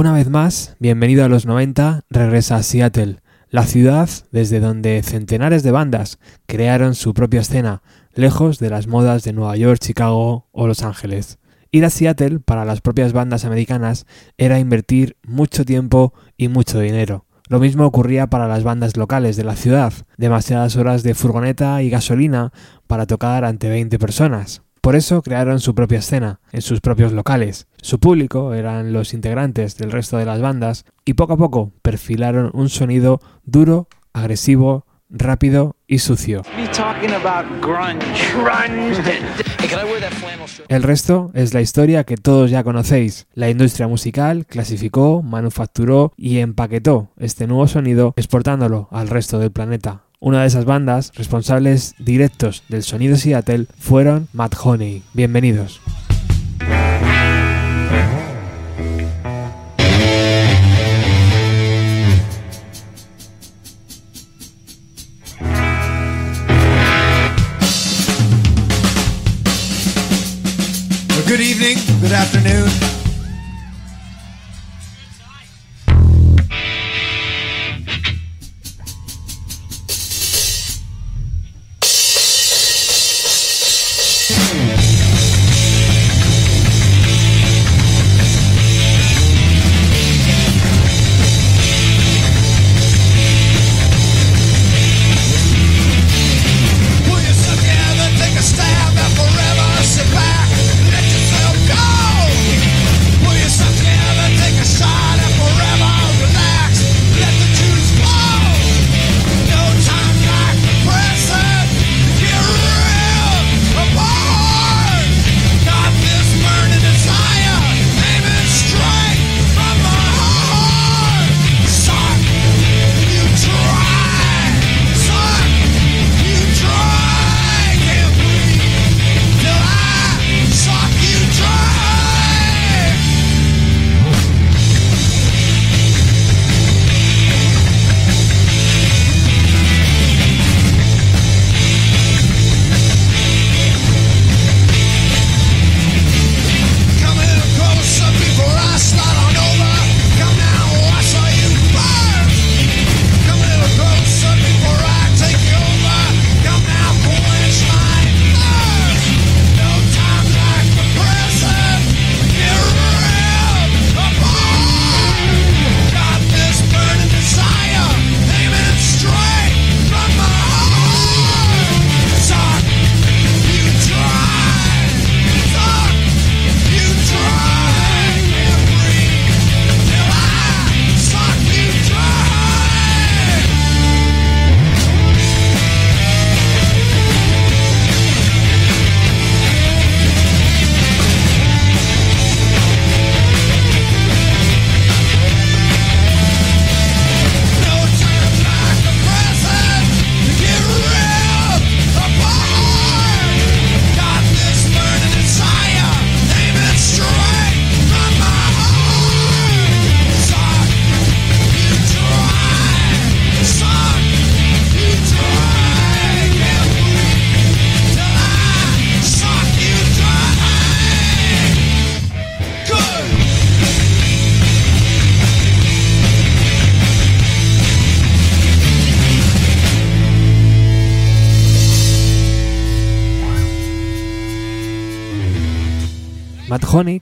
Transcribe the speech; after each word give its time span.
Una 0.00 0.14
vez 0.14 0.30
más, 0.30 0.76
bienvenido 0.78 1.26
a 1.26 1.28
los 1.28 1.44
90, 1.44 2.06
regresa 2.08 2.56
a 2.56 2.62
Seattle, 2.62 3.20
la 3.50 3.66
ciudad 3.66 4.08
desde 4.32 4.58
donde 4.58 5.02
centenares 5.02 5.62
de 5.62 5.72
bandas 5.72 6.18
crearon 6.46 6.94
su 6.94 7.12
propia 7.12 7.42
escena, 7.42 7.82
lejos 8.14 8.58
de 8.58 8.70
las 8.70 8.86
modas 8.86 9.24
de 9.24 9.34
Nueva 9.34 9.58
York, 9.58 9.78
Chicago 9.78 10.48
o 10.52 10.66
Los 10.66 10.84
Ángeles. 10.84 11.38
Ir 11.70 11.84
a 11.84 11.90
Seattle 11.90 12.40
para 12.40 12.64
las 12.64 12.80
propias 12.80 13.12
bandas 13.12 13.44
americanas 13.44 14.06
era 14.38 14.58
invertir 14.58 15.18
mucho 15.22 15.66
tiempo 15.66 16.14
y 16.38 16.48
mucho 16.48 16.80
dinero. 16.80 17.26
Lo 17.50 17.60
mismo 17.60 17.84
ocurría 17.84 18.28
para 18.28 18.48
las 18.48 18.64
bandas 18.64 18.96
locales 18.96 19.36
de 19.36 19.44
la 19.44 19.54
ciudad, 19.54 19.92
demasiadas 20.16 20.76
horas 20.76 21.02
de 21.02 21.12
furgoneta 21.12 21.82
y 21.82 21.90
gasolina 21.90 22.54
para 22.86 23.04
tocar 23.04 23.44
ante 23.44 23.68
20 23.68 23.98
personas. 23.98 24.62
Por 24.80 24.96
eso 24.96 25.20
crearon 25.22 25.60
su 25.60 25.74
propia 25.74 25.98
escena, 25.98 26.40
en 26.52 26.62
sus 26.62 26.80
propios 26.80 27.12
locales. 27.12 27.66
Su 27.82 28.00
público 28.00 28.54
eran 28.54 28.94
los 28.94 29.12
integrantes 29.12 29.76
del 29.76 29.92
resto 29.92 30.16
de 30.16 30.24
las 30.24 30.40
bandas 30.40 30.86
y 31.04 31.14
poco 31.14 31.34
a 31.34 31.36
poco 31.36 31.72
perfilaron 31.82 32.50
un 32.54 32.70
sonido 32.70 33.20
duro, 33.44 33.88
agresivo, 34.14 34.86
rápido 35.10 35.76
y 35.86 35.98
sucio. 35.98 36.42
El 40.68 40.82
resto 40.82 41.30
es 41.34 41.52
la 41.52 41.60
historia 41.60 42.04
que 42.04 42.16
todos 42.16 42.50
ya 42.50 42.64
conocéis. 42.64 43.26
La 43.34 43.50
industria 43.50 43.86
musical 43.88 44.46
clasificó, 44.46 45.22
manufacturó 45.22 46.12
y 46.16 46.38
empaquetó 46.38 47.10
este 47.18 47.46
nuevo 47.46 47.68
sonido 47.68 48.14
exportándolo 48.16 48.88
al 48.90 49.08
resto 49.08 49.38
del 49.38 49.52
planeta. 49.52 50.04
Una 50.22 50.42
de 50.42 50.48
esas 50.48 50.66
bandas 50.66 51.12
responsables 51.14 51.94
directos 51.98 52.62
del 52.68 52.82
sonido 52.82 53.16
Seattle 53.16 53.64
fueron 53.78 54.28
Matt 54.34 54.54
Honey. 54.62 55.02
Bienvenidos. 55.14 55.80
Good 71.26 71.40
evening, 71.40 71.78
good 72.02 72.12
afternoon. 72.12 72.99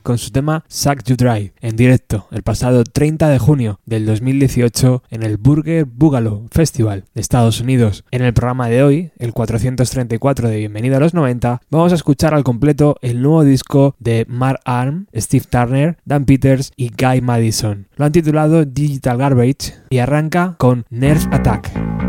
Con 0.09 0.17
su 0.17 0.31
tema 0.31 0.65
Suck 0.69 1.03
You 1.05 1.17
Dry 1.17 1.53
en 1.61 1.77
directo 1.77 2.29
el 2.31 2.43
pasado 2.43 2.83
30 2.83 3.29
de 3.29 3.39
junio 3.39 3.79
del 3.85 4.07
2018 4.07 5.03
en 5.11 5.23
el 5.23 5.37
Burger 5.37 5.85
Boogaloo 5.85 6.47
Festival 6.51 7.05
de 7.15 7.21
Estados 7.21 7.61
Unidos. 7.61 8.05
En 8.11 8.23
el 8.23 8.33
programa 8.33 8.71
de 8.71 8.83
hoy, 8.83 9.11
el 9.19 9.35
434 9.35 10.49
de 10.49 10.57
Bienvenido 10.57 10.97
a 10.97 11.01
los 11.01 11.13
90, 11.13 11.61
vamos 11.69 11.93
a 11.93 11.97
escuchar 11.97 12.33
al 12.33 12.43
completo 12.43 12.97
el 13.03 13.21
nuevo 13.21 13.45
disco 13.45 13.97
de 13.99 14.25
Mark 14.31 14.61
Arm, 14.65 15.09
Steve 15.15 15.45
Turner, 15.51 15.99
Dan 16.07 16.25
Peters 16.25 16.73
y 16.75 16.89
Guy 16.89 17.21
Madison. 17.21 17.89
Lo 17.97 18.07
han 18.07 18.13
titulado 18.13 18.65
Digital 18.65 19.19
Garbage 19.19 19.75
y 19.91 19.99
arranca 19.99 20.55
con 20.57 20.87
Nerve 20.89 21.29
Attack. 21.33 22.08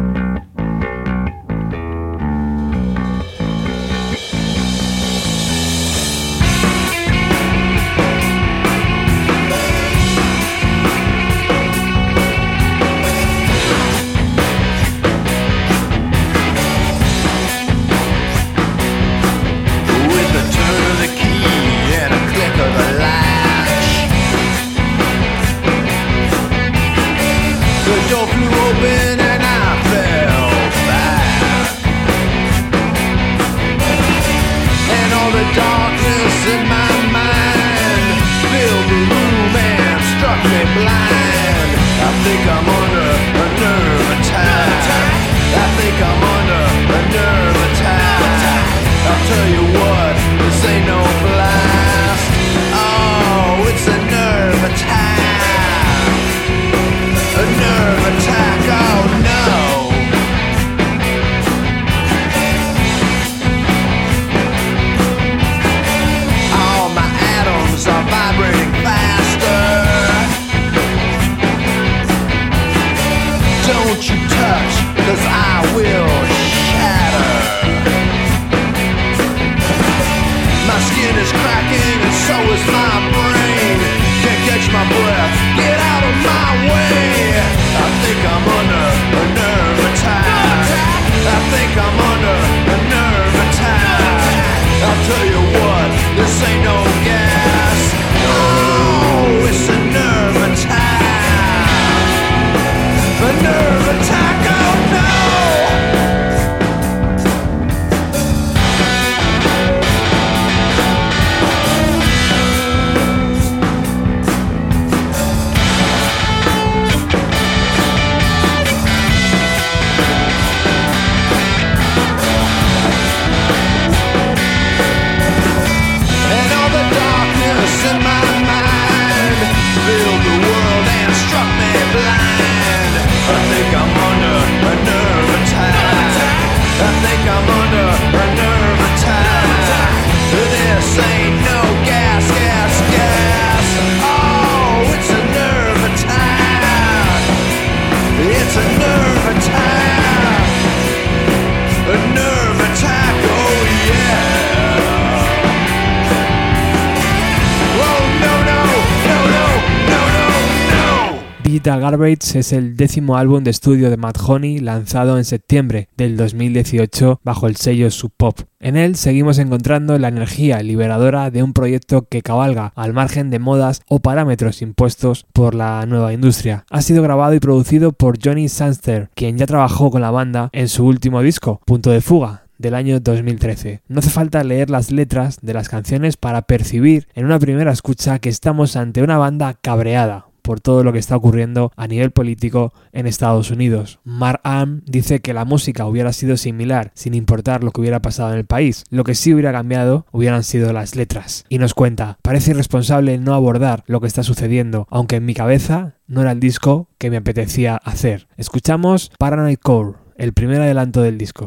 Garbage 161.90 162.38
es 162.38 162.54
el 162.54 162.78
décimo 162.78 163.18
álbum 163.18 163.44
de 163.44 163.50
estudio 163.50 163.90
de 163.90 163.98
Mad 163.98 164.14
Honey 164.24 164.60
lanzado 164.60 165.18
en 165.18 165.26
septiembre 165.26 165.90
del 165.98 166.18
2018 166.18 167.20
bajo 167.24 167.48
el 167.48 167.56
sello 167.56 167.90
Sub 167.90 168.12
Pop. 168.16 168.42
En 168.60 168.78
él 168.78 168.96
seguimos 168.96 169.40
encontrando 169.40 169.98
la 169.98 170.10
energía 170.10 170.62
liberadora 170.62 171.32
de 171.32 171.42
un 171.42 171.54
proyecto 171.54 172.04
que 172.08 172.22
cabalga 172.22 172.74
al 172.76 172.94
margen 172.94 173.32
de 173.32 173.40
modas 173.40 173.82
o 173.88 173.98
parámetros 174.02 174.62
impuestos 174.62 175.26
por 175.34 175.56
la 175.56 175.84
nueva 175.88 176.14
industria. 176.14 176.64
Ha 176.70 176.84
sido 176.84 177.02
grabado 177.02 177.34
y 177.34 177.40
producido 177.40 177.92
por 177.92 178.20
Johnny 178.24 178.50
Sanster, 178.50 179.10
quien 179.16 179.40
ya 179.40 179.48
trabajó 179.48 179.90
con 179.90 180.02
la 180.02 180.12
banda 180.12 180.50
en 180.52 180.68
su 180.68 180.86
último 180.86 181.24
disco, 181.24 181.60
Punto 181.66 181.90
de 181.90 182.02
Fuga, 182.02 182.44
del 182.60 182.76
año 182.76 183.00
2013. 183.00 183.82
No 183.88 183.98
hace 183.98 184.12
falta 184.12 184.44
leer 184.44 184.70
las 184.70 184.92
letras 184.92 185.40
de 185.42 185.56
las 185.56 185.70
canciones 185.70 186.18
para 186.18 186.44
percibir 186.44 187.08
en 187.16 187.26
una 187.26 187.40
primera 187.40 187.72
escucha 187.72 188.20
que 188.20 188.30
estamos 188.30 188.76
ante 188.76 189.02
una 189.02 189.18
banda 189.18 189.56
cabreada 189.60 190.29
por 190.50 190.62
todo 190.62 190.84
lo 190.84 190.92
que 190.92 190.98
está 190.98 191.16
ocurriendo 191.16 191.72
a 191.76 191.86
nivel 191.86 192.10
político 192.10 192.74
en 192.92 193.06
Estados 193.06 193.52
Unidos. 193.52 194.00
Mark 194.04 194.42
Am 194.44 194.82
dice 194.84 195.20
que 195.20 195.36
la 195.36 195.46
música 195.46 195.86
hubiera 195.86 196.12
sido 196.12 196.38
similar 196.38 196.90
sin 196.96 197.14
importar 197.14 197.64
lo 197.64 197.70
que 197.70 197.82
hubiera 197.82 198.02
pasado 198.02 198.32
en 198.32 198.40
el 198.40 198.48
país. 198.48 198.84
Lo 198.90 199.04
que 199.04 199.14
sí 199.14 199.32
hubiera 199.32 199.52
cambiado 199.52 200.08
hubieran 200.12 200.44
sido 200.44 200.74
las 200.74 200.96
letras. 200.96 201.46
Y 201.50 201.60
nos 201.60 201.76
cuenta, 201.76 202.18
parece 202.24 202.50
irresponsable 202.50 203.20
no 203.20 203.36
abordar 203.36 203.84
lo 203.86 204.02
que 204.02 204.08
está 204.08 204.24
sucediendo, 204.24 204.88
aunque 204.90 205.18
en 205.18 205.26
mi 205.26 205.36
cabeza 205.36 205.94
no 206.08 206.22
era 206.22 206.32
el 206.32 206.40
disco 206.40 206.90
que 206.98 207.12
me 207.12 207.18
apetecía 207.18 207.76
hacer. 207.76 208.28
Escuchamos 208.36 209.12
Paranoid 209.20 209.60
Core, 209.60 209.98
el 210.16 210.34
primer 210.34 210.62
adelanto 210.62 211.04
del 211.04 211.20
disco. 211.20 211.46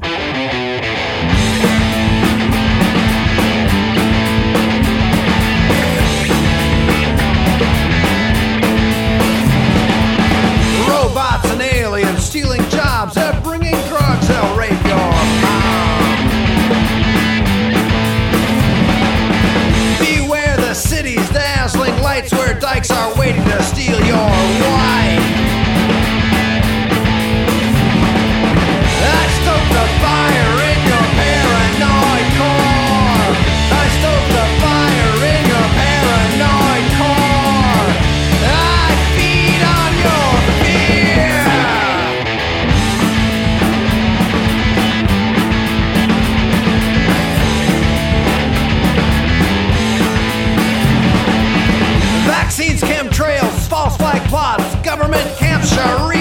And 12.04 12.18
stealing 12.18 12.62
jobs, 12.68 13.14
they're 13.14 13.40
bringing 13.42 13.76
drugs, 13.88 14.28
they'll 14.28 14.56
rape 14.56 14.70
your 14.84 15.10
mom. 15.42 15.92
Beware 19.98 20.56
the 20.56 20.74
city's 20.74 21.28
dazzling 21.30 21.96
lights 22.02 22.32
where 22.32 22.58
dykes 22.58 22.90
are 22.90 23.18
waiting 23.18 23.44
to 23.44 23.62
steal 23.62 24.00
your 24.04 24.16
wife. 24.16 25.21
Vaccines, 52.54 52.82
chemtrails, 52.82 53.66
false 53.66 53.96
flag 53.96 54.20
plots, 54.28 54.74
government 54.84 55.26
camp 55.38 55.64
Sharia 55.64 56.11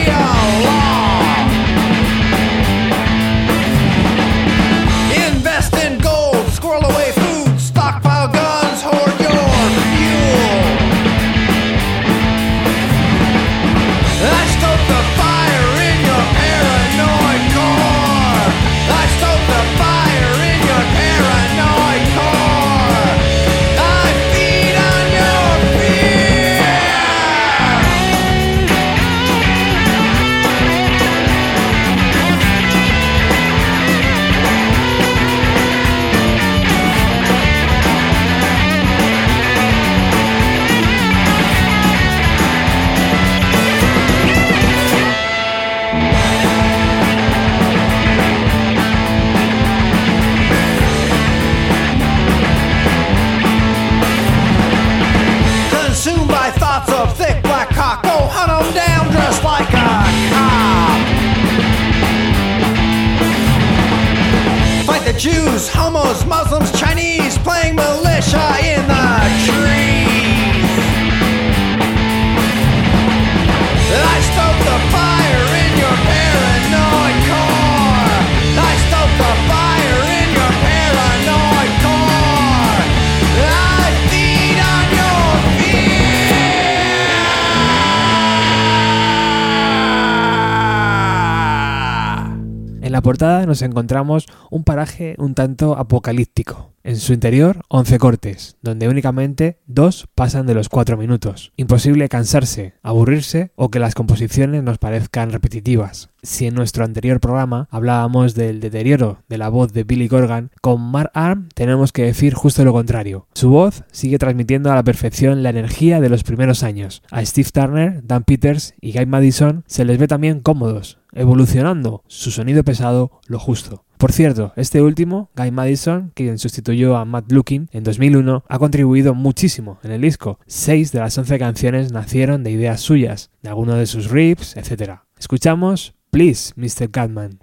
En 92.92 92.94
la 92.94 93.02
portada 93.02 93.46
nos 93.46 93.62
encontramos 93.62 94.28
un 94.50 94.66
paraje 94.66 95.16
un 95.18 95.34
tanto 95.34 95.78
apocalíptico. 95.78 96.74
En 96.84 96.98
su 96.98 97.14
interior, 97.14 97.62
11 97.70 98.00
cortes, 98.00 98.58
donde 98.62 98.90
únicamente 98.90 99.62
dos 99.66 100.10
pasan 100.14 100.46
de 100.46 100.56
los 100.56 100.68
4 100.68 100.98
minutos. 100.98 101.54
Imposible 101.56 102.10
cansarse, 102.10 102.74
aburrirse 102.84 103.54
o 103.56 103.72
que 103.72 103.80
las 103.80 103.96
composiciones 103.96 104.62
nos 104.64 104.78
parezcan 104.78 105.32
repetitivas. 105.32 106.10
Si 106.24 106.46
en 106.46 106.54
nuestro 106.54 106.86
anterior 106.86 107.20
programa 107.20 107.68
hablábamos 107.72 108.36
del 108.36 108.60
deterioro 108.60 109.24
de 109.28 109.40
la 109.40 109.50
voz 109.50 109.74
de 109.74 109.84
Billy 109.84 110.08
Corgan, 110.08 110.52
con 110.62 110.80
Mark 110.80 111.10
Arm 111.16 111.50
tenemos 111.56 111.92
que 111.92 112.04
decir 112.04 112.36
justo 112.36 112.64
lo 112.64 112.74
contrario. 112.74 113.26
Su 113.34 113.50
voz 113.50 113.84
sigue 113.92 114.20
transmitiendo 114.20 114.72
a 114.72 114.76
la 114.76 114.84
perfección 114.84 115.42
la 115.42 115.50
energía 115.50 116.00
de 116.00 116.10
los 116.10 116.24
primeros 116.24 116.62
años. 116.62 117.02
A 117.10 117.26
Steve 117.26 117.50
Turner, 117.52 118.02
Dan 118.06 118.24
Peters 118.24 118.76
y 118.80 118.94
Guy 118.94 119.08
Madison 119.08 119.64
se 119.66 119.84
les 119.84 119.98
ve 119.98 120.08
también 120.08 120.42
cómodos, 120.42 121.00
evolucionando 121.12 122.04
su 122.06 122.30
sonido 122.30 122.64
pesado 122.64 123.20
lo 123.26 123.40
justo. 123.40 123.84
Por 123.98 124.12
cierto, 124.12 124.54
este 124.56 124.84
último, 124.84 125.32
Guy 125.36 125.50
Madison, 125.50 126.12
quien 126.14 126.38
sustituyó 126.38 126.98
a 126.98 127.06
Matt 127.06 127.32
Looking 127.32 127.68
en 127.72 127.84
2001, 127.84 128.44
ha 128.48 128.60
contribuido 128.60 129.16
muchísimo 129.16 129.80
en 129.84 129.92
el 129.92 130.02
disco. 130.02 130.40
Seis 130.46 130.92
de 130.92 131.00
las 131.00 131.18
once 131.18 131.40
canciones 131.40 131.92
nacieron 131.92 132.44
de 132.44 132.52
ideas 132.52 132.80
suyas, 132.80 133.32
de 133.42 133.50
algunos 133.50 133.78
de 133.78 133.88
sus 133.88 134.12
riffs, 134.12 134.56
etc. 134.56 135.02
Escuchamos 135.20 135.96
Please, 136.12 136.52
Mr. 136.58 136.92
Catman. 136.92 137.40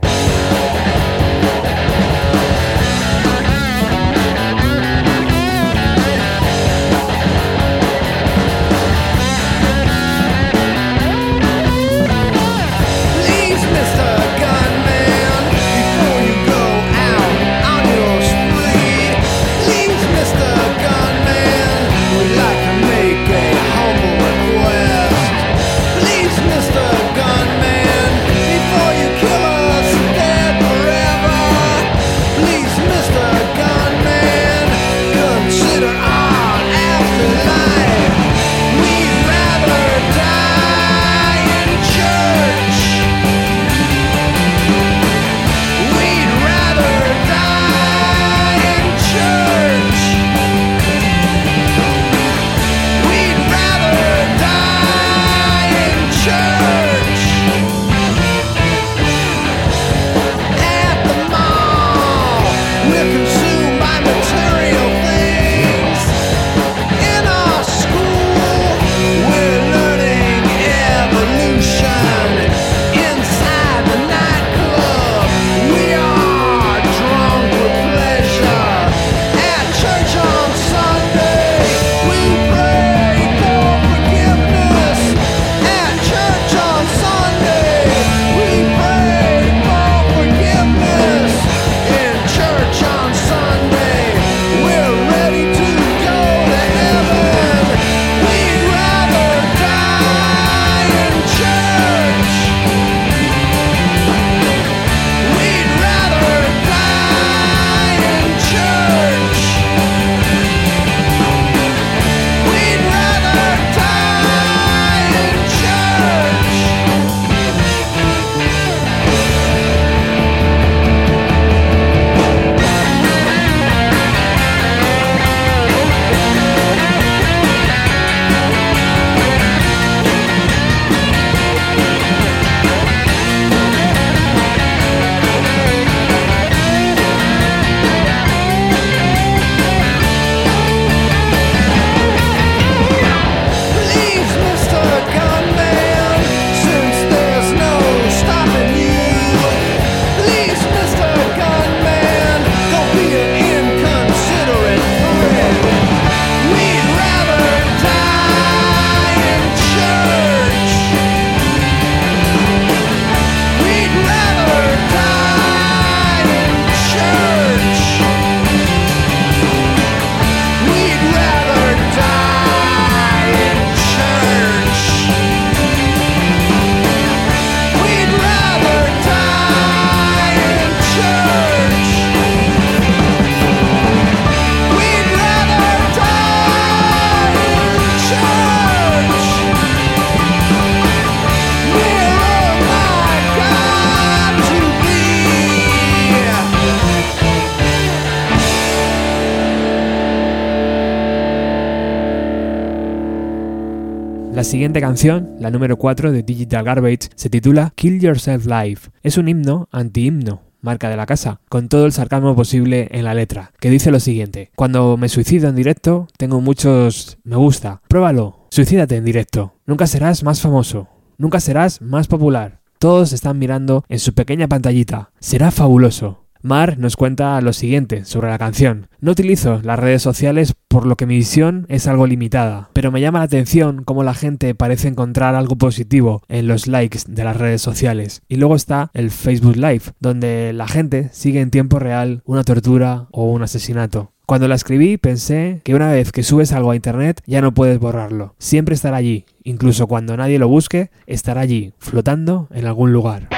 Siguiente 204.49 204.81
canción, 204.81 205.37
la 205.39 205.51
número 205.51 205.77
4 205.77 206.11
de 206.11 206.23
Digital 206.23 206.65
Garbage, 206.65 207.11
se 207.15 207.29
titula 207.29 207.71
Kill 207.75 208.01
Yourself 208.01 208.47
Live. 208.47 208.81
Es 209.03 209.19
un 209.19 209.29
himno 209.29 209.69
anti-himno, 209.73 210.41
marca 210.63 210.89
de 210.89 210.97
la 210.97 211.05
casa, 211.05 211.43
con 211.51 211.69
todo 211.69 211.85
el 211.85 211.93
sarcasmo 211.93 212.35
posible 212.35 212.89
en 212.93 213.05
la 213.05 213.13
letra, 213.13 213.53
que 213.61 213.69
dice 213.69 213.91
lo 213.91 214.01
siguiente: 214.01 214.51
Cuando 214.57 214.97
me 214.97 215.11
suicido 215.11 215.51
en 215.51 215.55
directo, 215.55 216.09
tengo 216.17 216.41
muchos 216.41 217.19
me 217.25 217.37
gusta. 217.37 217.83
Pruébalo, 217.89 218.47
suicídate 218.49 218.97
en 218.97 219.05
directo. 219.05 219.53
Nunca 219.67 219.87
serás 219.87 220.25
más 220.25 220.41
famoso, 220.41 220.89
nunca 221.19 221.41
serás 221.41 221.83
más 221.83 222.07
popular. 222.09 222.61
Todos 222.79 223.13
están 223.13 223.39
mirando 223.39 223.85
en 223.91 223.99
su 223.99 224.15
pequeña 224.15 224.49
pantallita. 224.49 225.11
Será 225.21 225.51
fabuloso. 225.51 226.25
Mar 226.49 226.79
nos 226.79 226.97
cuenta 226.97 227.41
lo 227.41 227.53
siguiente 227.53 228.05
sobre 228.05 228.31
la 228.31 228.39
canción. 228.39 228.89
No 229.01 229.13
utilizo 229.13 229.61
las 229.63 229.79
redes 229.79 230.03
sociales 230.03 230.55
por 230.67 230.87
lo 230.87 230.97
que 230.97 231.07
mi 231.07 231.17
visión 231.17 231.67
es 231.69 231.87
algo 231.87 232.07
limitada, 232.07 232.71
pero 232.73 232.91
me 232.91 233.01
llama 233.01 233.21
la 233.21 233.27
atención 233.27 233.85
cómo 233.85 234.03
la 234.03 234.15
gente 234.15 234.55
parece 234.55 234.89
encontrar 234.89 235.35
algo 235.35 235.57
positivo 235.57 236.23
en 236.29 236.49
los 236.49 236.67
likes 236.67 237.01
de 237.07 237.25
las 237.25 237.37
redes 237.37 237.63
sociales. 237.63 238.23
Y 238.29 238.37
luego 238.37 238.57
está 238.57 238.91
el 238.95 239.11
Facebook 239.11 239.57
Live, 239.57 239.83
donde 240.01 240.53
la 240.53 240.67
gente 240.67 241.11
sigue 241.13 241.41
en 241.41 241.51
tiempo 241.51 241.79
real 241.79 242.23
una 242.25 242.43
tortura 242.45 243.07
o 243.13 243.31
un 243.31 243.43
asesinato. 243.43 244.13
Cuando 244.27 244.49
la 244.49 244.57
escribí 244.57 244.99
pensé 244.99 245.63
que 245.65 245.75
una 245.75 245.91
vez 245.91 246.13
que 246.13 246.23
subes 246.23 246.53
algo 246.53 246.71
a 246.71 246.77
internet 246.77 247.23
ya 247.27 247.41
no 247.41 247.55
puedes 247.55 247.79
borrarlo. 247.79 248.35
Siempre 248.39 248.75
estará 248.75 248.99
allí, 248.99 249.25
incluso 249.43 249.87
cuando 249.87 250.17
nadie 250.17 250.39
lo 250.39 250.49
busque, 250.49 250.91
estará 251.07 251.41
allí, 251.41 251.73
flotando 251.79 252.49
en 252.53 252.67
algún 252.67 252.93
lugar. 252.93 253.29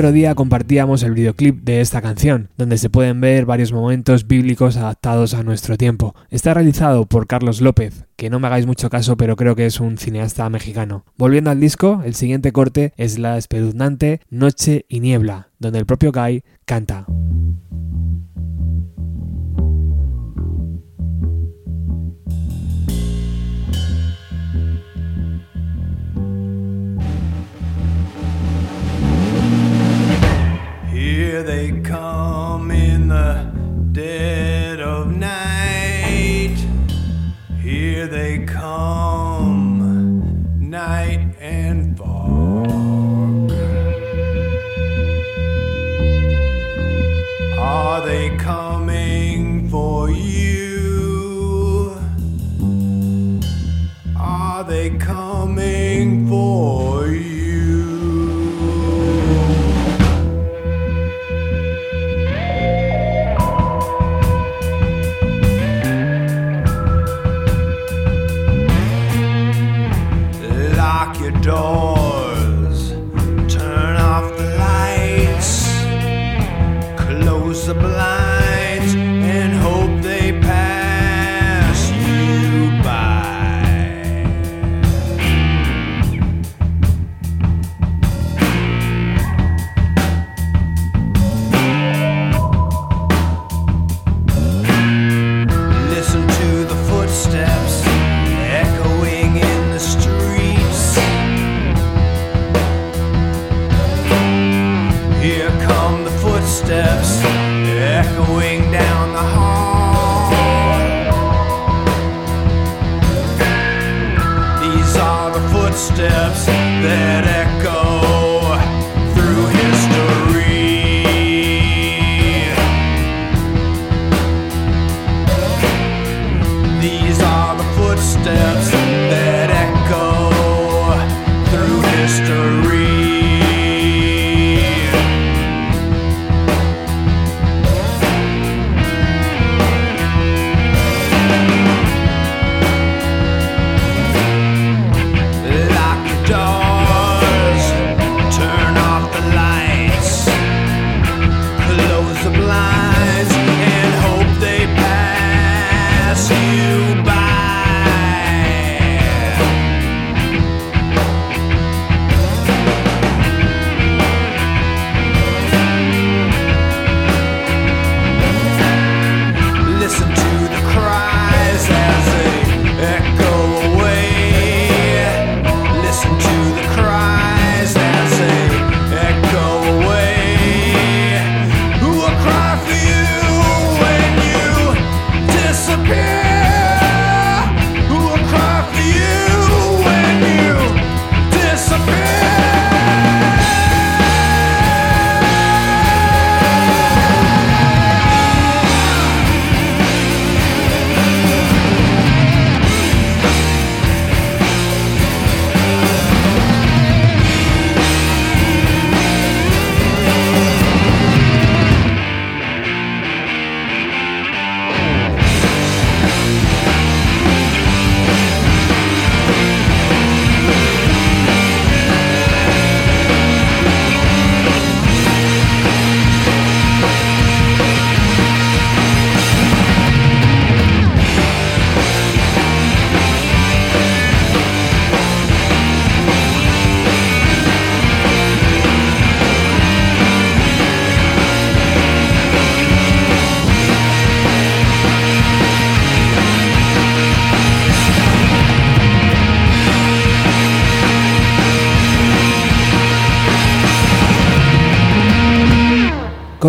otro 0.00 0.12
día 0.12 0.34
compartíamos 0.34 1.02
el 1.02 1.12
videoclip 1.12 1.62
de 1.62 1.82
esta 1.82 2.00
canción, 2.00 2.48
donde 2.56 2.78
se 2.78 2.88
pueden 2.88 3.20
ver 3.20 3.44
varios 3.44 3.70
momentos 3.70 4.26
bíblicos 4.26 4.78
adaptados 4.78 5.34
a 5.34 5.42
nuestro 5.42 5.76
tiempo. 5.76 6.14
Está 6.30 6.54
realizado 6.54 7.04
por 7.04 7.26
Carlos 7.26 7.60
López, 7.60 8.06
que 8.16 8.30
no 8.30 8.40
me 8.40 8.46
hagáis 8.46 8.64
mucho 8.64 8.88
caso, 8.88 9.18
pero 9.18 9.36
creo 9.36 9.56
que 9.56 9.66
es 9.66 9.78
un 9.78 9.98
cineasta 9.98 10.48
mexicano. 10.48 11.04
Volviendo 11.18 11.50
al 11.50 11.60
disco, 11.60 12.00
el 12.02 12.14
siguiente 12.14 12.50
corte 12.50 12.94
es 12.96 13.18
la 13.18 13.36
espeluznante 13.36 14.22
Noche 14.30 14.86
y 14.88 15.00
Niebla, 15.00 15.48
donde 15.58 15.80
el 15.80 15.84
propio 15.84 16.12
Guy 16.12 16.44
canta. 16.64 17.04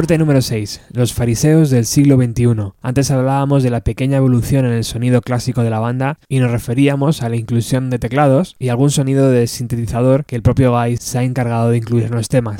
Corte 0.01 0.17
número 0.17 0.41
6. 0.41 0.81
Los 0.93 1.13
fariseos 1.13 1.69
del 1.69 1.85
siglo 1.85 2.15
XXI. 2.15 2.71
Antes 2.81 3.11
hablábamos 3.11 3.61
de 3.61 3.69
la 3.69 3.81
pequeña 3.81 4.17
evolución 4.17 4.65
en 4.65 4.71
el 4.71 4.83
sonido 4.83 5.21
clásico 5.21 5.61
de 5.61 5.69
la 5.69 5.77
banda 5.77 6.17
y 6.27 6.39
nos 6.39 6.49
referíamos 6.49 7.21
a 7.21 7.29
la 7.29 7.35
inclusión 7.35 7.91
de 7.91 7.99
teclados 7.99 8.55
y 8.57 8.69
algún 8.69 8.89
sonido 8.89 9.29
de 9.29 9.45
sintetizador 9.45 10.25
que 10.25 10.35
el 10.35 10.41
propio 10.41 10.71
Guy 10.71 10.97
se 10.97 11.19
ha 11.19 11.23
encargado 11.23 11.69
de 11.69 11.77
incluir 11.77 12.05
en 12.05 12.15
los 12.15 12.29
temas. 12.29 12.57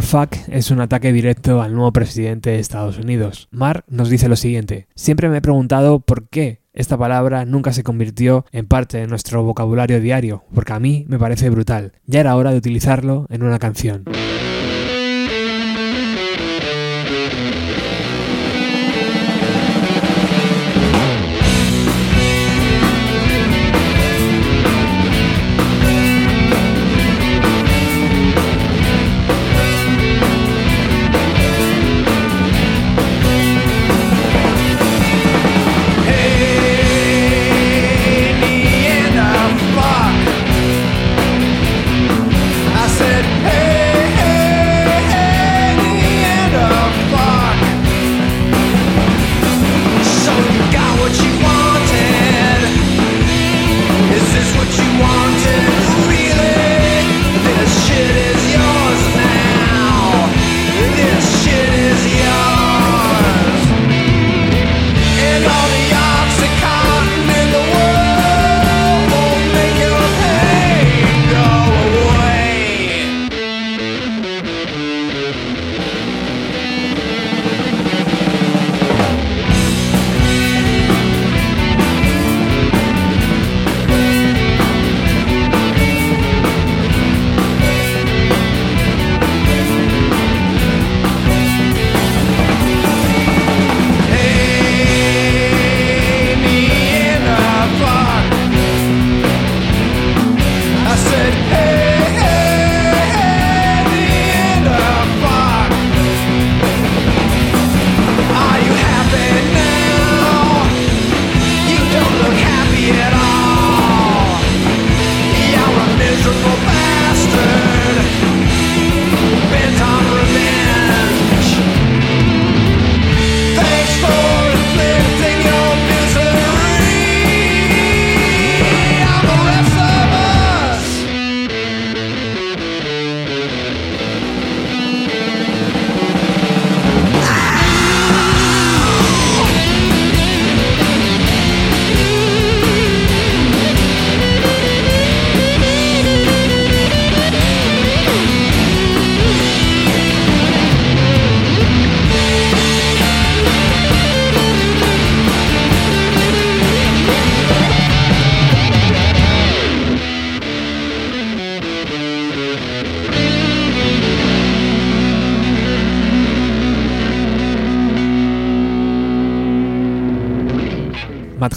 A 0.00 0.02
Neanderfuck 0.02 0.48
es 0.48 0.70
un 0.70 0.80
ataque 0.80 1.12
directo 1.12 1.60
al 1.60 1.74
nuevo 1.74 1.92
presidente 1.92 2.48
de 2.48 2.58
Estados 2.58 2.96
Unidos. 2.96 3.48
Mark 3.50 3.84
nos 3.86 4.08
dice 4.08 4.30
lo 4.30 4.36
siguiente: 4.36 4.88
Siempre 4.94 5.28
me 5.28 5.36
he 5.36 5.42
preguntado 5.42 6.00
por 6.00 6.26
qué 6.30 6.62
esta 6.72 6.96
palabra 6.96 7.44
nunca 7.44 7.74
se 7.74 7.82
convirtió 7.82 8.46
en 8.50 8.66
parte 8.66 8.96
de 8.96 9.06
nuestro 9.06 9.42
vocabulario 9.44 10.00
diario, 10.00 10.44
porque 10.54 10.72
a 10.72 10.80
mí 10.80 11.04
me 11.06 11.18
parece 11.18 11.50
brutal. 11.50 11.92
Ya 12.06 12.20
era 12.20 12.34
hora 12.36 12.50
de 12.50 12.56
utilizarlo 12.56 13.26
en 13.28 13.42
una 13.42 13.58
canción. 13.58 14.04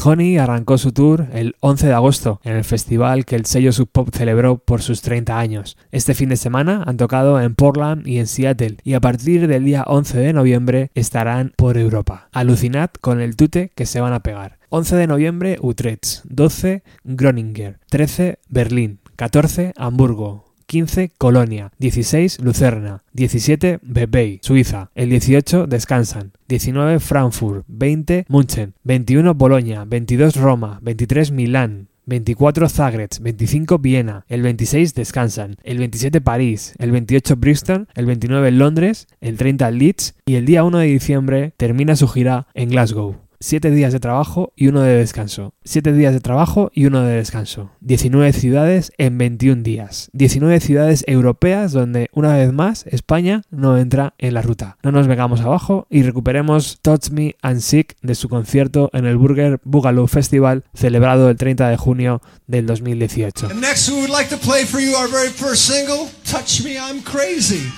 Honey 0.04 0.38
arrancó 0.38 0.78
su 0.78 0.92
tour 0.92 1.28
el 1.32 1.56
11 1.62 1.88
de 1.88 1.94
agosto 1.94 2.42
en 2.44 2.58
el 2.58 2.66
festival 2.66 3.24
que 3.24 3.38
el 3.38 3.46
sello 3.46 3.72
Sub 3.72 3.88
Pop 3.90 4.10
celebró 4.12 4.58
por 4.58 4.82
sus 4.82 5.02
30 5.02 5.40
años. 5.40 5.78
Este 5.92 6.14
fin 6.14 6.30
de 6.30 6.36
semana 6.36 6.84
han 6.86 6.98
tocado 6.98 7.40
en 7.40 7.56
Portland 7.56 8.06
y 8.06 8.20
en 8.20 8.28
Seattle 8.28 8.78
y 8.84 8.96
a 8.96 9.00
partir 9.00 9.48
del 9.48 9.64
día 9.64 9.84
11 9.88 10.20
de 10.20 10.34
noviembre 10.34 10.92
estarán 10.94 11.54
por 11.56 11.78
Europa. 11.78 12.28
Alucinad 12.34 12.90
con 13.00 13.22
el 13.22 13.38
tute 13.38 13.72
que 13.76 13.86
se 13.86 14.02
van 14.02 14.14
a 14.14 14.24
pegar. 14.24 14.60
11 14.70 14.96
de 14.96 15.08
noviembre 15.08 15.58
Utrecht, 15.62 16.24
12 16.26 16.84
Groninger, 17.06 17.80
13 17.90 18.40
Berlín, 18.50 19.00
14 19.16 19.74
Hamburgo, 19.78 20.53
15 20.74 21.12
Colonia, 21.20 21.72
16 21.78 22.40
Lucerna, 22.42 23.04
17 23.14 23.78
Bebey, 23.84 24.40
Suiza, 24.42 24.90
el 24.96 25.12
18 25.12 25.68
descansan, 25.68 26.32
19 26.48 27.00
Frankfurt, 27.00 27.64
20 27.68 28.26
München, 28.28 28.74
21 28.84 29.36
Bolonia, 29.36 29.86
22 29.86 30.36
Roma, 30.36 30.80
23 30.82 31.30
Milán, 31.30 31.90
24 32.08 32.70
Zagreb, 32.70 33.10
25 33.22 33.78
Viena, 33.78 34.26
el 34.28 34.42
26 34.42 34.96
descansan, 34.96 35.58
el 35.64 35.78
27 35.78 36.22
París, 36.22 36.74
el 36.80 36.90
28 36.90 37.36
Bristol, 37.36 37.88
el 37.94 38.08
29 38.08 38.50
Londres, 38.50 39.06
el 39.22 39.38
30 39.38 39.70
Leeds. 39.70 40.16
Y 40.26 40.36
el 40.36 40.48
día 40.48 40.64
1 40.64 40.80
de 40.80 40.88
diciembre 40.88 41.54
termina 41.56 41.96
su 41.96 42.08
gira 42.08 42.48
en 42.56 42.70
Glasgow. 42.70 43.23
7 43.44 43.72
días 43.72 43.92
de 43.92 44.00
trabajo 44.00 44.54
y 44.56 44.70
uno 44.70 44.80
de 44.80 44.96
descanso. 44.96 45.54
7 45.66 45.92
días 45.92 46.14
de 46.14 46.22
trabajo 46.22 46.72
y 46.74 46.86
uno 46.86 47.04
de 47.04 47.18
descanso. 47.18 47.72
19 47.82 48.32
ciudades 48.32 48.94
en 48.98 49.18
21 49.18 49.64
días. 49.64 50.10
19 50.14 50.62
ciudades 50.62 51.04
europeas 51.08 51.74
donde, 51.74 52.10
una 52.14 52.38
vez 52.38 52.54
más, 52.54 52.86
España 52.88 53.42
no 53.52 53.78
entra 53.78 54.14
en 54.18 54.34
la 54.34 54.42
ruta. 54.42 54.78
No 54.82 54.94
nos 54.94 55.08
vengamos 55.08 55.42
abajo 55.42 55.88
y 55.90 56.04
recuperemos 56.04 56.80
Touch 56.82 57.10
Me 57.10 57.36
and 57.42 57.60
Sick 57.60 57.98
de 58.02 58.16
su 58.16 58.30
concierto 58.30 58.90
en 58.94 59.06
el 59.06 59.18
Burger 59.18 59.60
Boogaloo 59.66 60.08
Festival 60.08 60.64
celebrado 60.74 61.30
el 61.30 61.36
30 61.36 61.68
de 61.68 61.76
junio 61.76 62.22
del 62.48 62.66
2018. 62.66 63.48
And 63.48 63.60
next, 63.60 63.90
we 63.90 63.96
would 63.96 64.10
like 64.10 64.34
to 64.34 64.38
play 64.38 64.64
for 64.64 64.80
you 64.80 64.96
our 64.96 65.10
very 65.10 65.30
first 65.30 65.70
single, 65.70 66.08
Touch 66.24 66.64
Me, 66.64 66.78
I'm 66.78 67.02
Crazy. 67.04 67.70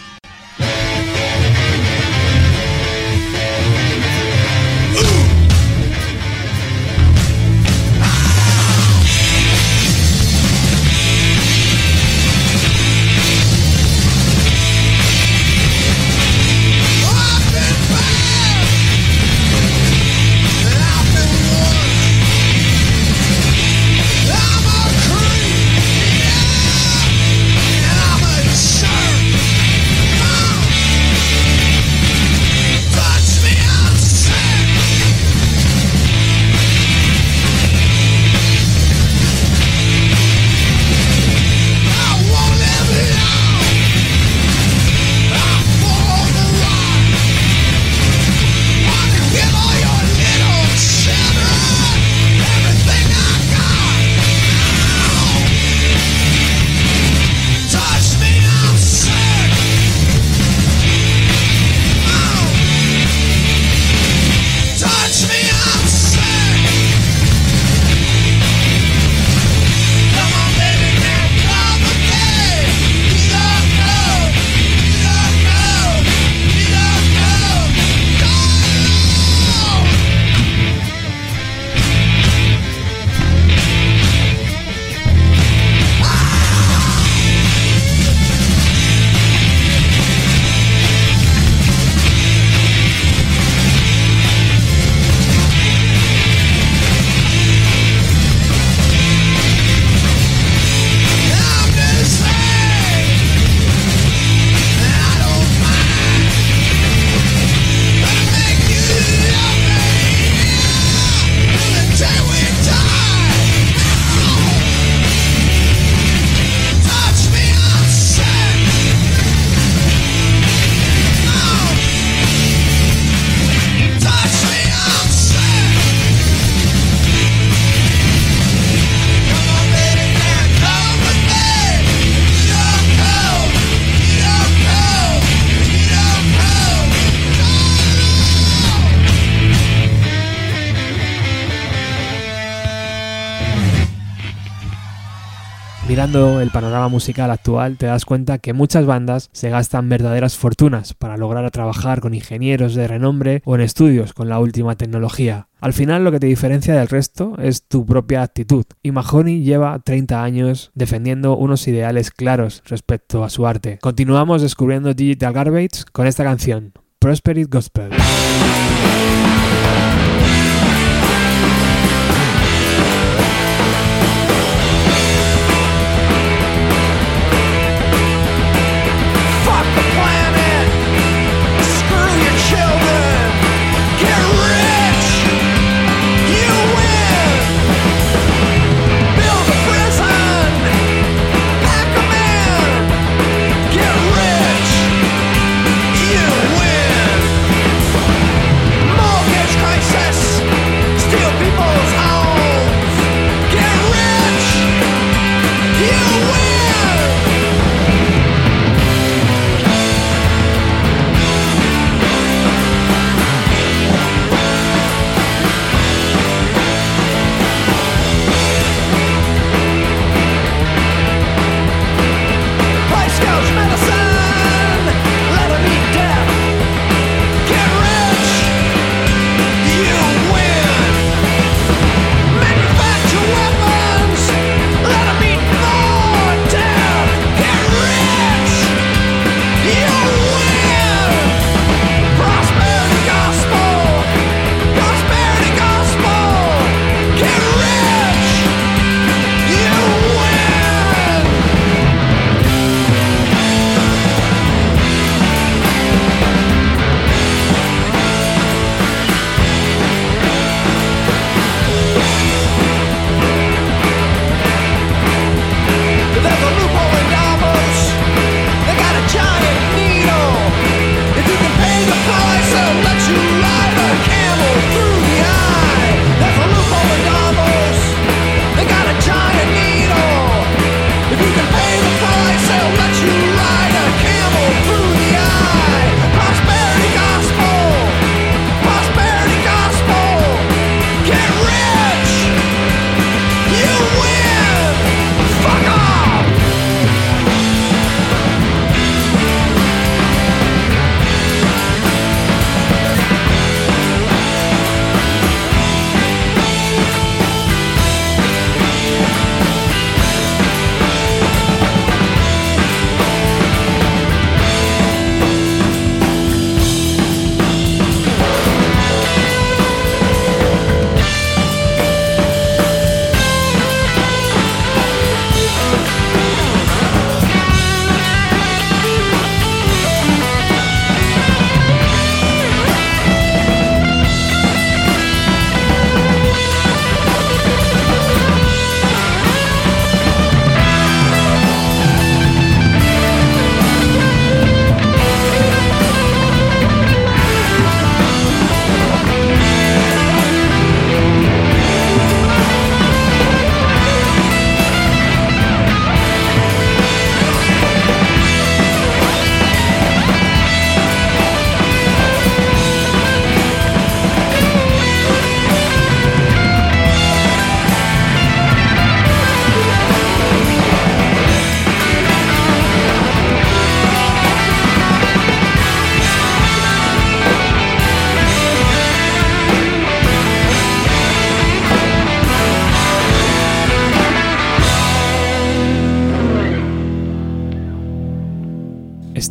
Panorama 146.85 146.89
musical 146.89 147.31
actual 147.31 147.77
te 147.77 147.87
das 147.87 148.05
cuenta 148.05 148.37
que 148.37 148.53
muchas 148.53 148.85
bandas 148.85 149.29
se 149.31 149.49
gastan 149.49 149.89
verdaderas 149.89 150.37
fortunas 150.37 150.93
para 150.93 151.17
lograr 151.17 151.49
trabajar 151.51 151.99
con 151.99 152.13
ingenieros 152.13 152.75
de 152.75 152.87
renombre 152.87 153.41
o 153.45 153.55
en 153.55 153.61
estudios 153.61 154.13
con 154.13 154.29
la 154.29 154.39
última 154.39 154.75
tecnología. 154.75 155.47
Al 155.61 155.73
final 155.73 156.03
lo 156.03 156.11
que 156.11 156.19
te 156.19 156.27
diferencia 156.27 156.75
del 156.75 156.87
resto 156.87 157.35
es 157.39 157.67
tu 157.67 157.85
propia 157.85 158.21
actitud 158.21 158.65
y 158.83 158.91
Mahoney 158.91 159.43
lleva 159.43 159.79
30 159.79 160.23
años 160.23 160.71
defendiendo 160.75 161.37
unos 161.37 161.67
ideales 161.67 162.11
claros 162.11 162.61
respecto 162.65 163.23
a 163.23 163.29
su 163.29 163.47
arte. 163.47 163.79
Continuamos 163.81 164.41
descubriendo 164.41 164.93
Digital 164.93 165.33
Garbage 165.33 165.85
con 165.91 166.07
esta 166.07 166.23
canción, 166.23 166.73
Prosperity 166.99 167.49
Gospel. 167.49 167.89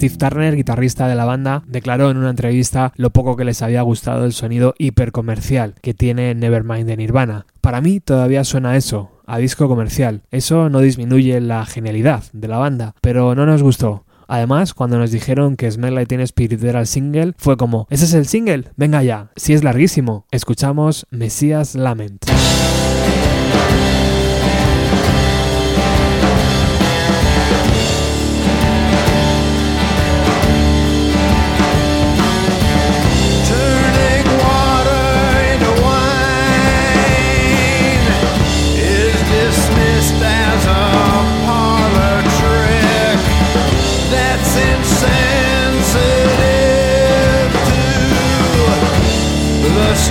Steve 0.04 0.18
Turner, 0.18 0.54
guitarrista 0.54 1.08
de 1.08 1.14
la 1.14 1.24
banda, 1.24 1.62
declaró 1.66 2.10
en 2.10 2.18
una 2.18 2.28
entrevista 2.28 2.92
lo 2.96 3.08
poco 3.08 3.36
que 3.36 3.46
les 3.46 3.62
había 3.62 3.80
gustado 3.80 4.26
el 4.26 4.34
sonido 4.34 4.74
hipercomercial 4.76 5.76
que 5.80 5.94
tiene 5.94 6.34
Nevermind 6.34 6.86
de 6.86 6.98
Nirvana. 6.98 7.46
Para 7.62 7.80
mí 7.80 8.00
todavía 8.00 8.44
suena 8.44 8.76
eso, 8.76 9.22
a 9.24 9.38
disco 9.38 9.66
comercial. 9.66 10.20
Eso 10.30 10.68
no 10.68 10.80
disminuye 10.80 11.40
la 11.40 11.64
genialidad 11.64 12.24
de 12.34 12.48
la 12.48 12.58
banda, 12.58 12.94
pero 13.00 13.34
no 13.34 13.46
nos 13.46 13.62
gustó. 13.62 14.04
Además, 14.28 14.74
cuando 14.74 14.98
nos 14.98 15.10
dijeron 15.10 15.56
que 15.56 15.70
Smell 15.70 15.94
Like 15.94 16.08
Teen 16.08 16.20
Spirit 16.20 16.62
era 16.62 16.80
el 16.80 16.86
single, 16.86 17.32
fue 17.38 17.56
como, 17.56 17.86
¿ese 17.88 18.04
es 18.04 18.12
el 18.12 18.26
single? 18.26 18.64
Venga 18.76 19.02
ya, 19.02 19.30
si 19.36 19.54
es 19.54 19.64
larguísimo. 19.64 20.26
Escuchamos 20.30 21.06
Messias 21.10 21.74
Lament. 21.74 22.26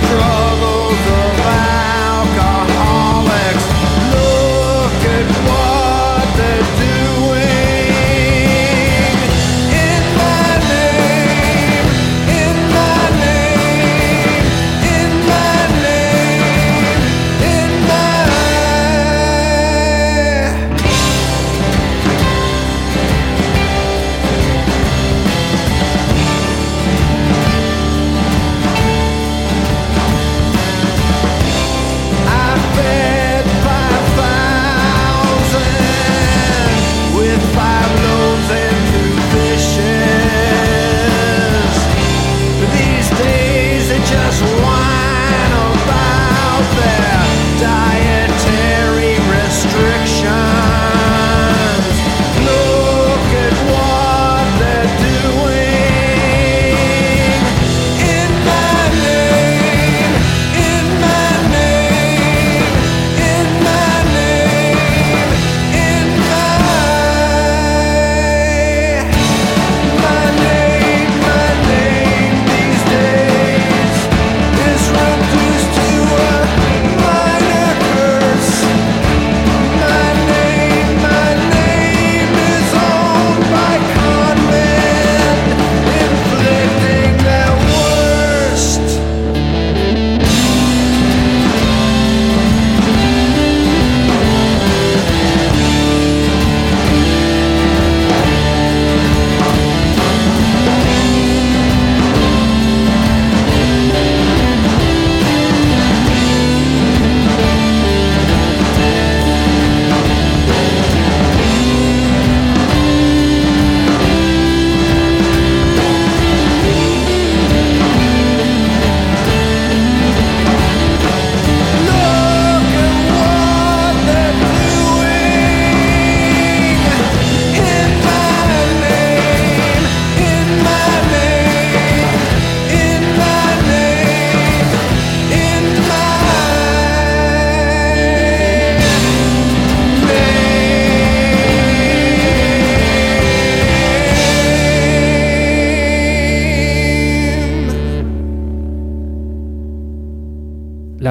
To 0.06 0.43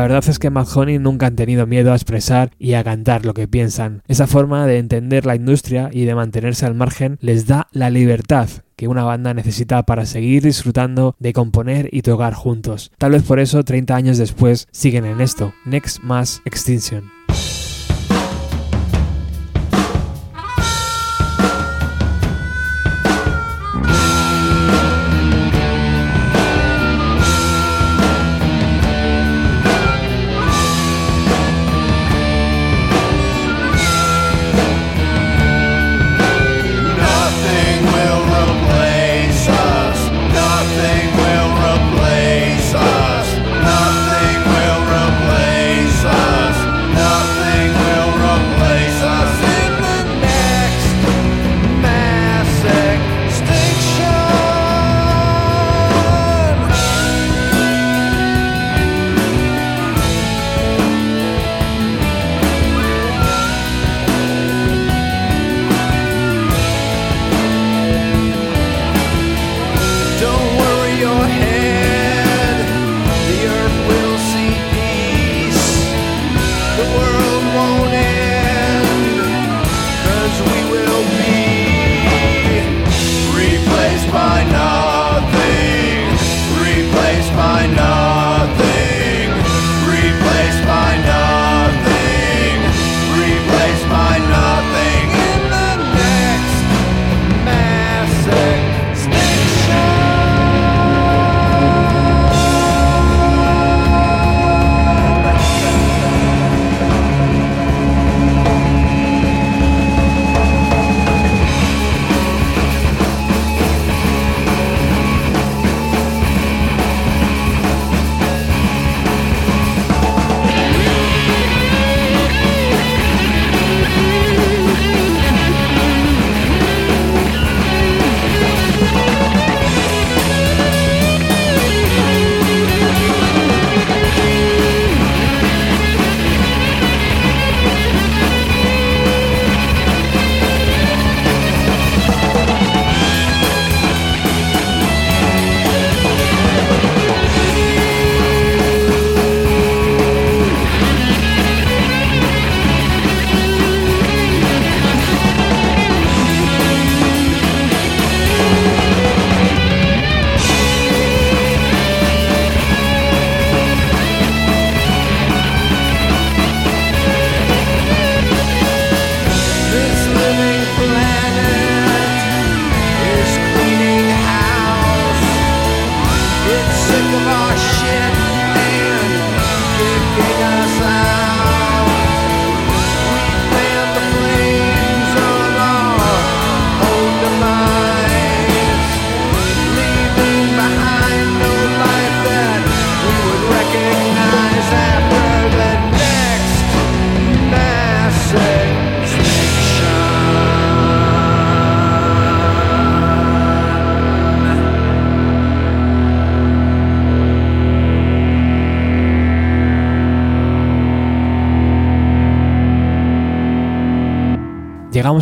verdad 0.04 0.24
es 0.28 0.40
que 0.40 0.50
Mahoney 0.50 1.00
nunca 1.00 1.28
han 1.28 1.36
tenido 1.36 1.66
miedo 1.66 1.92
a 1.92 1.96
expresar 1.96 2.52
y 2.60 2.74
a 2.74 2.84
cantar 2.84 3.26
lo 3.26 3.34
que 3.34 3.48
piensan. 3.48 4.04
Esa 4.08 4.28
forma 4.28 4.68
de 4.68 4.78
entender 4.78 5.26
la 5.26 5.36
industria 5.36 5.90
y 5.92 6.06
de 6.06 6.16
mantenerse 6.16 6.66
al 6.66 6.76
margen 6.76 7.18
les 7.22 7.48
da 7.48 7.68
la 7.72 7.90
libertad 7.90 8.50
que 8.76 8.88
una 8.88 9.04
banda 9.04 9.34
necesita 9.34 9.84
para 9.84 10.06
seguir 10.06 10.44
disfrutando 10.44 11.16
de 11.20 11.34
componer 11.34 11.90
y 11.92 12.02
tocar 12.02 12.34
juntos. 12.34 12.92
Tal 12.98 13.12
vez 13.12 13.24
por 13.24 13.40
eso 13.40 13.64
30 13.64 13.96
años 13.96 14.18
después 14.18 14.68
siguen 14.72 15.06
en 15.06 15.22
esto, 15.22 15.54
Next 15.66 16.00
Mass 16.04 16.42
Extinction. 16.46 17.23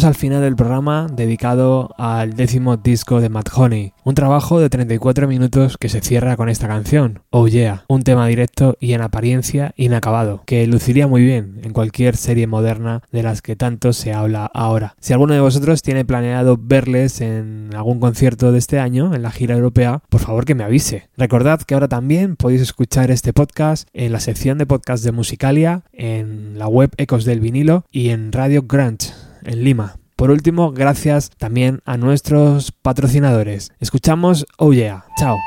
Al 0.04 0.16
final 0.16 0.42
del 0.42 0.56
programa 0.56 1.06
dedicado 1.14 1.94
al 1.96 2.34
décimo 2.34 2.76
disco 2.76 3.22
de 3.22 3.30
Matt 3.30 3.50
Honey, 3.54 3.94
un 4.04 4.16
trabajo 4.16 4.60
de 4.60 4.68
34 4.68 5.28
minutos 5.28 5.78
que 5.78 5.90
se 5.90 6.02
cierra 6.02 6.36
con 6.36 6.50
esta 6.50 6.68
canción, 6.68 7.22
Oh 7.30 7.48
Yeah, 7.48 7.86
un 7.88 8.02
tema 8.02 8.26
directo 8.26 8.78
y 8.80 8.94
en 8.94 9.02
apariencia 9.02 9.74
inacabado, 9.76 10.42
que 10.48 10.66
luciría 10.66 11.06
muy 11.06 11.24
bien 11.24 11.62
en 11.64 11.72
cualquier 11.72 12.18
serie 12.18 12.48
moderna 12.48 13.04
de 13.12 13.22
las 13.22 13.44
que 13.44 13.56
tanto 13.56 13.94
se 13.94 14.12
habla 14.12 14.50
ahora. 14.56 14.96
Si 15.00 15.14
alguno 15.14 15.36
de 15.36 15.40
vosotros 15.40 15.84
tiene 15.84 16.04
planeado 16.04 16.58
verles 16.60 17.22
en 17.22 17.70
algún 17.76 18.00
concierto 18.00 18.52
de 18.52 18.58
este 18.58 18.80
año, 18.80 19.14
en 19.14 19.22
la 19.22 19.32
gira 19.32 19.54
europea, 19.54 20.02
por 20.10 20.22
favor 20.22 20.46
que 20.46 20.56
me 20.56 20.64
avise. 20.64 21.10
Recordad 21.16 21.62
que 21.62 21.76
ahora 21.76 21.88
también 21.88 22.38
podéis 22.38 22.62
escuchar 22.62 23.12
este 23.12 23.34
podcast 23.34 23.88
en 23.94 24.14
la 24.14 24.20
sección 24.20 24.58
de 24.58 24.66
podcast 24.66 25.04
de 25.04 25.12
Musicalia, 25.12 25.84
en 25.94 26.58
la 26.58 26.68
web 26.68 26.92
Ecos 26.98 27.24
del 27.24 27.40
Vinilo 27.40 27.86
y 27.92 28.10
en 28.10 28.32
Radio 28.32 28.64
Grunge 28.64 29.12
en 29.44 29.64
Lima. 29.64 29.96
Por 30.16 30.30
último, 30.30 30.72
gracias 30.72 31.32
también 31.32 31.82
a 31.86 31.98
nuestros 31.98 32.72
patrocinadores. 32.72 33.72
Escuchamos 33.80 34.46
Oh 34.58 34.72
Yeah. 34.72 35.06
Chao. 35.18 35.38